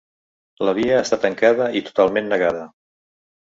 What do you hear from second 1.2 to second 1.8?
tancada